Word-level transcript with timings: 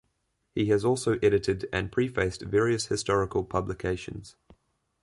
He 0.55 0.65
has 0.69 0.83
also 0.83 1.19
edited 1.21 1.69
and 1.71 1.91
prefaced 1.91 2.41
various 2.41 2.87
historical 2.87 3.43
publications. 3.43 4.35